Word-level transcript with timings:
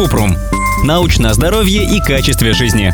Купрум. 0.00 0.34
Научное 0.82 1.34
здоровье 1.34 1.84
и 1.84 2.00
качестве 2.00 2.54
жизни. 2.54 2.90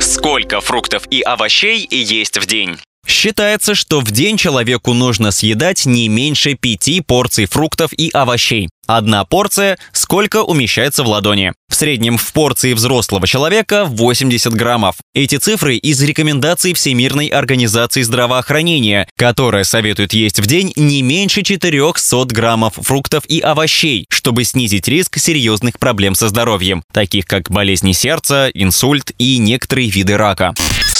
Сколько 0.00 0.62
фруктов 0.62 1.06
и 1.10 1.20
овощей 1.20 1.86
есть 1.90 2.38
в 2.38 2.46
день? 2.46 2.78
Считается, 3.06 3.74
что 3.74 4.00
в 4.00 4.10
день 4.10 4.36
человеку 4.36 4.92
нужно 4.92 5.30
съедать 5.30 5.86
не 5.86 6.08
меньше 6.08 6.54
пяти 6.54 7.00
порций 7.00 7.46
фруктов 7.46 7.92
и 7.92 8.10
овощей. 8.12 8.68
Одна 8.86 9.24
порция– 9.24 9.78
сколько 9.92 10.42
умещается 10.42 11.02
в 11.02 11.08
ладони. 11.08 11.52
В 11.68 11.74
среднем 11.74 12.18
в 12.18 12.32
порции 12.32 12.72
взрослого 12.72 13.26
человека 13.26 13.84
80 13.84 14.52
граммов. 14.54 14.96
Эти 15.12 15.36
цифры 15.38 15.76
из 15.76 16.00
рекомендаций 16.02 16.72
Всемирной 16.72 17.26
организации 17.26 18.02
здравоохранения, 18.02 19.08
которая 19.16 19.64
советует 19.64 20.12
есть 20.12 20.38
в 20.38 20.46
день 20.46 20.72
не 20.76 21.02
меньше 21.02 21.42
400 21.42 22.26
граммов 22.26 22.74
фруктов 22.74 23.24
и 23.26 23.40
овощей, 23.40 24.06
чтобы 24.08 24.44
снизить 24.44 24.86
риск 24.86 25.18
серьезных 25.18 25.80
проблем 25.80 26.14
со 26.14 26.28
здоровьем, 26.28 26.84
таких 26.92 27.26
как 27.26 27.50
болезни 27.50 27.90
сердца, 27.90 28.48
инсульт 28.54 29.10
и 29.18 29.38
некоторые 29.38 29.90
виды 29.90 30.16
рака. 30.16 30.54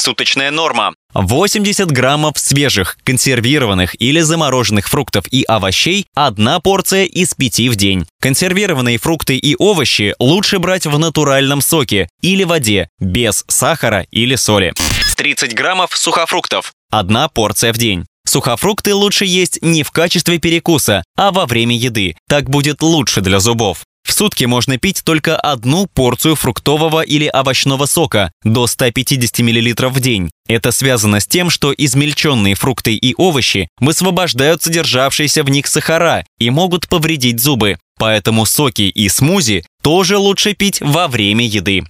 Суточная 0.06 0.52
норма 0.52 0.95
80 1.15 1.91
граммов 1.91 2.38
свежих, 2.38 2.96
консервированных 3.02 4.01
или 4.01 4.20
замороженных 4.20 4.88
фруктов 4.88 5.24
и 5.32 5.42
овощей– 5.42 6.06
одна 6.15 6.60
порция 6.60 7.06
из 7.06 7.34
пяти 7.34 7.69
в 7.69 7.74
день. 7.74 8.06
Консервированные 8.20 8.98
фрукты 8.98 9.37
и 9.37 9.56
овощи 9.59 10.15
лучше 10.20 10.60
брать 10.60 10.87
в 10.87 10.96
натуральном 10.96 11.60
соке 11.60 12.09
или 12.23 12.45
воде, 12.45 12.88
без 13.01 13.45
сахара 13.48 14.06
или 14.12 14.37
соли. 14.37 14.74
30 15.16 15.55
граммов 15.55 15.91
сухофруктов– 15.96 16.73
одна 16.93 17.29
порция 17.29 17.73
в 17.73 17.79
день. 17.79 18.04
Сухофрукты 18.29 18.95
лучше 18.95 19.24
есть 19.24 19.60
не 19.60 19.82
в 19.82 19.91
качестве 19.91 20.38
перекуса, 20.38 21.02
а 21.16 21.32
во 21.32 21.46
время 21.46 21.77
еды. 21.77 22.16
Так 22.29 22.48
будет 22.48 22.80
лучше 22.80 23.23
для 23.23 23.41
зубов. 23.41 23.82
В 24.06 24.12
сутки 24.12 24.45
можно 24.45 24.78
пить 24.78 25.02
только 25.02 25.37
одну 25.37 25.87
порцию 25.87 26.37
фруктового 26.37 27.02
или 27.02 27.28
овощного 27.28 27.87
сока 27.87 28.30
до 28.45 28.68
150 28.68 29.40
мл 29.40 29.90
в 29.90 30.01
день. 30.01 30.30
Это 30.48 30.71
связано 30.71 31.18
с 31.18 31.26
тем, 31.26 31.51
что 31.51 31.74
измельченные 31.76 32.54
фрукты 32.54 32.95
и 32.95 33.15
овощи 33.16 33.68
высвобождают 33.80 34.63
содержавшиеся 34.63 35.43
в 35.43 35.51
них 35.51 35.66
сахара 35.66 36.24
и 36.38 36.51
могут 36.51 36.88
повредить 36.88 37.40
зубы. 37.40 37.79
Поэтому 37.98 38.46
соки 38.46 38.82
и 38.82 39.09
смузи 39.09 39.65
тоже 39.82 40.18
лучше 40.18 40.54
пить 40.54 40.80
во 40.80 41.09
время 41.09 41.45
еды. 41.45 41.82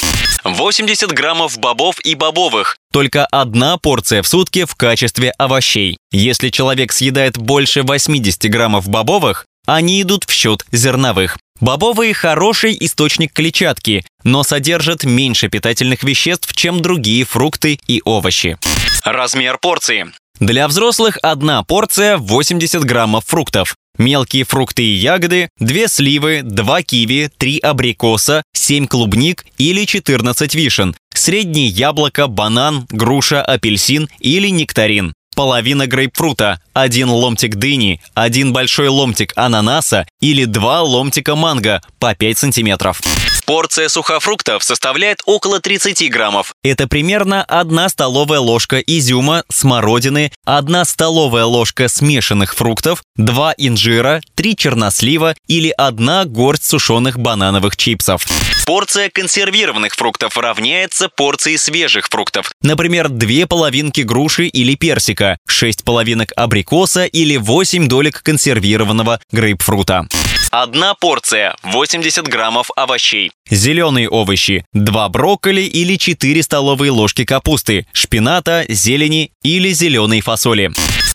80 0.43 1.13
граммов 1.13 1.59
бобов 1.59 2.01
и 2.03 2.15
бобовых. 2.15 2.79
Только 2.93 3.27
одна 3.27 3.77
порция 3.77 4.23
в 4.23 4.29
сутки 4.29 4.65
в 4.65 4.75
качестве 4.75 5.33
овощей. 5.33 5.99
Если 6.13 6.49
человек 6.49 6.93
съедает 6.93 7.37
больше 7.37 7.83
80 7.83 8.51
граммов 8.51 8.89
бобовых, 8.89 9.45
они 9.67 10.01
идут 10.01 10.25
в 10.25 10.33
счет 10.33 10.65
зерновых. 10.73 11.37
Бобовые– 11.61 12.13
хороший 12.15 12.77
источник 12.79 13.33
клетчатки, 13.33 14.05
но 14.25 14.43
содержат 14.43 15.05
меньше 15.05 15.49
питательных 15.49 16.03
веществ, 16.03 16.53
чем 16.55 16.81
другие 16.81 17.25
фрукты 17.25 17.79
и 17.87 18.03
овощи. 18.05 18.59
Размер 19.05 19.59
порции. 19.59 20.13
Для 20.39 20.69
взрослых 20.69 21.19
одна 21.23 21.63
порция 21.63 22.19
80 22.19 22.85
граммов 22.85 23.25
фруктов. 23.25 23.75
Мелкие 23.97 24.45
фрукты 24.45 24.83
и 24.83 24.93
ягоды, 24.93 25.49
2 25.59 25.89
сливы, 25.89 26.43
2 26.43 26.83
киви, 26.83 27.31
3 27.39 27.59
абрикоса, 27.61 28.43
7 28.53 28.87
клубник 28.87 29.47
или 29.57 29.87
14 29.87 30.55
вишен, 30.55 30.95
среднее 31.15 31.69
яблоко, 31.69 32.27
банан, 32.27 32.87
груша, 32.91 33.43
апельсин 33.43 34.11
или 34.21 34.49
нектарин 34.49 35.15
половина 35.37 35.87
грейпфрута, 35.87 36.61
один 36.73 37.11
ломтик 37.11 37.55
дыни, 37.55 38.01
один 38.15 38.53
большой 38.53 38.89
ломтик 38.89 39.33
ананаса 39.37 40.09
или 40.21 40.47
два 40.47 40.83
ломтика 40.83 41.37
манго 41.37 41.81
по 42.01 42.15
5 42.15 42.39
сантиметров. 42.39 43.01
Порция 43.47 43.89
сухофруктов 43.89 44.65
составляет 44.65 45.21
около 45.25 45.61
30 45.61 46.11
граммов. 46.11 46.53
Это 46.65 46.89
примерно 46.89 47.45
одна 47.45 47.89
столовая 47.89 48.41
ложка 48.41 48.81
изюма, 48.81 49.45
смородины, 49.49 50.33
одна 50.45 50.85
столовая 50.85 51.45
ложка 51.45 51.87
смешанных 51.87 52.57
фруктов, 52.57 53.05
два 53.15 53.55
инжира, 53.57 54.21
три 54.35 54.57
чернослива 54.57 55.37
или 55.47 55.69
одна 55.69 56.25
горсть 56.25 56.65
сушеных 56.65 57.21
банановых 57.21 57.77
чипсов. 57.77 58.27
Порция 58.67 59.11
консервированных 59.11 59.95
фруктов 59.95 60.37
равняется 60.37 61.09
порции 61.09 61.55
свежих 61.55 62.09
фруктов. 62.09 62.51
Например, 62.63 63.09
две 63.09 63.47
половинки 63.47 64.01
груши 64.01 64.47
или 64.49 64.75
персика, 64.75 65.39
шесть 65.47 65.85
половинок 65.85 66.33
абрикоса 66.35 67.05
или 67.05 67.37
8 67.37 67.87
долек 67.87 68.25
консервированного 68.25 69.21
грейпфрута. 69.31 70.09
Одна 70.51 70.95
порция– 70.95 71.57
80 71.63 72.29
граммов 72.29 72.71
овощей. 72.77 73.33
Зеленые 73.51 74.09
овощи– 74.09 74.65
2 74.73 75.09
брокколи 75.09 75.63
или 75.63 75.97
4 75.97 76.43
столовые 76.43 76.91
ложки 76.93 77.25
капусты, 77.25 77.87
шпината, 77.93 78.65
зелени 78.69 79.33
или 79.43 79.73
зеленой 79.73 80.21
фасоли. 80.21 80.71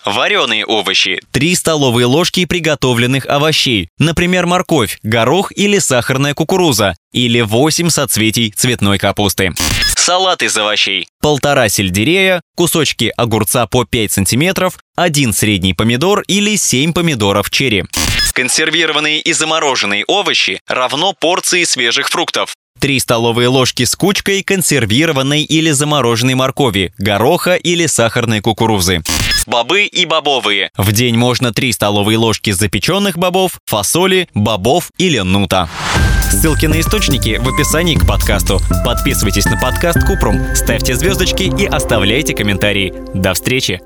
Вареные 0.06 0.66
овощи– 0.66 1.22
3 1.32 1.56
столовые 1.56 2.06
ложки 2.06 2.46
приготовленных 2.46 3.26
овощей, 3.26 3.90
например, 3.98 4.48
морковь, 4.48 5.00
горох 5.02 5.52
или 5.56 5.80
сахарная 5.80 6.34
кукуруза, 6.34 6.96
или 7.14 7.42
8 7.42 7.90
соцветий 7.90 8.52
цветной 8.52 8.98
капусты. 8.98 9.54
Салат 9.96 10.42
из 10.44 10.58
овощей. 10.58 11.08
Полтора 11.22 11.70
сельдерея, 11.70 12.42
кусочки 12.56 13.14
огурца 13.16 13.66
по 13.68 13.86
5 13.86 14.12
сантиметров, 14.12 14.78
один 14.96 15.34
средний 15.34 15.74
помидор 15.74 16.22
или 16.28 16.56
7 16.58 16.92
помидоров 16.94 17.50
черри. 17.50 17.86
Консервированные 18.34 19.20
и 19.20 19.34
замороженные 19.34 20.06
овощи 20.08 20.60
равно 20.68 21.14
порции 21.14 21.64
свежих 21.64 22.10
фруктов. 22.10 22.56
3 22.80 23.00
столовые 23.00 23.48
ложки 23.48 23.86
с 23.86 23.96
кучкой 23.96 24.42
консервированной 24.42 25.44
или 25.44 25.70
замороженной 25.70 26.34
моркови, 26.34 26.94
гороха 26.98 27.56
или 27.56 27.86
сахарной 27.86 28.42
кукурузы. 28.42 29.04
Бобы 29.46 29.84
и 29.84 30.06
бобовые. 30.06 30.72
В 30.78 30.92
день 30.92 31.16
можно 31.16 31.54
3 31.54 31.74
столовые 31.74 32.18
ложки 32.18 32.50
запеченных 32.52 33.18
бобов, 33.18 33.60
фасоли, 33.66 34.28
бобов 34.34 34.90
или 34.98 35.20
нута. 35.20 35.70
Ссылки 36.32 36.66
на 36.66 36.80
источники 36.80 37.40
в 37.40 37.48
описании 37.54 37.96
к 37.96 38.08
подкасту. 38.08 38.60
Подписывайтесь 38.86 39.46
на 39.46 39.60
подкаст 39.60 40.00
Купрум, 40.08 40.56
ставьте 40.56 40.96
звездочки 40.96 41.44
и 41.44 41.66
оставляйте 41.66 42.34
комментарии. 42.34 42.94
До 43.14 43.34
встречи! 43.34 43.82